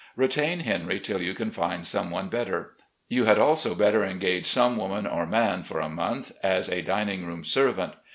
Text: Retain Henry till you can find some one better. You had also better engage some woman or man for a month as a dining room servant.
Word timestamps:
Retain 0.15 0.61
Henry 0.61 0.99
till 0.99 1.21
you 1.21 1.35
can 1.35 1.51
find 1.51 1.85
some 1.85 2.09
one 2.09 2.27
better. 2.27 2.73
You 3.07 3.25
had 3.25 3.37
also 3.37 3.75
better 3.75 4.03
engage 4.03 4.47
some 4.47 4.75
woman 4.77 5.05
or 5.05 5.27
man 5.27 5.61
for 5.61 5.79
a 5.79 5.89
month 5.89 6.31
as 6.41 6.69
a 6.69 6.81
dining 6.81 7.23
room 7.27 7.43
servant. 7.43 7.93